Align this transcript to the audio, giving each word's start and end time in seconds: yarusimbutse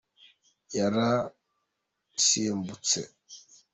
yarusimbutse 0.77 3.01